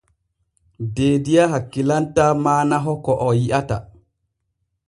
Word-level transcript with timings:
Deediya 0.99 1.45
hakkilantaa 1.51 2.31
maanaho 2.47 2.99
ko 3.09 3.19
o 3.27 3.31
yi’ata. 3.43 3.83